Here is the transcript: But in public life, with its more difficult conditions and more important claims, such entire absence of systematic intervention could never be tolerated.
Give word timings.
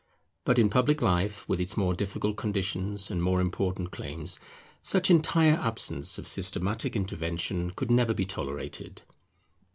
But 0.45 0.57
in 0.57 0.67
public 0.71 0.99
life, 0.99 1.47
with 1.47 1.61
its 1.61 1.77
more 1.77 1.93
difficult 1.93 2.35
conditions 2.35 3.11
and 3.11 3.21
more 3.21 3.39
important 3.39 3.91
claims, 3.91 4.39
such 4.81 5.11
entire 5.11 5.53
absence 5.57 6.17
of 6.17 6.27
systematic 6.27 6.95
intervention 6.95 7.69
could 7.69 7.91
never 7.91 8.15
be 8.15 8.25
tolerated. 8.25 9.03